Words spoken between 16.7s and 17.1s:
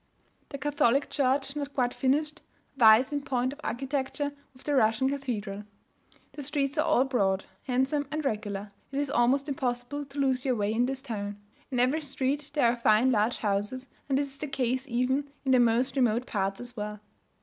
well.